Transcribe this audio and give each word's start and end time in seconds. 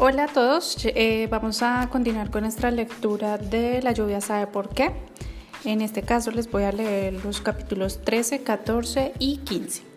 Hola 0.00 0.24
a 0.24 0.28
todos, 0.28 0.76
eh, 0.84 1.26
vamos 1.28 1.60
a 1.60 1.88
continuar 1.90 2.30
con 2.30 2.42
nuestra 2.42 2.70
lectura 2.70 3.36
de 3.36 3.82
La 3.82 3.90
lluvia 3.90 4.20
sabe 4.20 4.46
por 4.46 4.68
qué. 4.68 4.92
En 5.64 5.80
este 5.80 6.02
caso 6.02 6.30
les 6.30 6.48
voy 6.48 6.62
a 6.62 6.70
leer 6.70 7.14
los 7.24 7.40
capítulos 7.40 7.98
13, 8.04 8.44
14 8.44 9.12
y 9.18 9.38
15. 9.38 9.87